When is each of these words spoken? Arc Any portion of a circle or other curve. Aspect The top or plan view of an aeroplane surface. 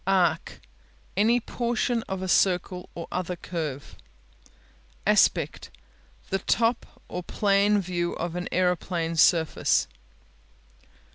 Arc 0.07 0.59
Any 1.15 1.39
portion 1.39 2.01
of 2.09 2.23
a 2.23 2.27
circle 2.27 2.89
or 2.95 3.07
other 3.11 3.35
curve. 3.35 3.95
Aspect 5.05 5.69
The 6.31 6.39
top 6.39 6.99
or 7.07 7.21
plan 7.21 7.79
view 7.79 8.13
of 8.13 8.35
an 8.35 8.49
aeroplane 8.51 9.15
surface. 9.15 9.87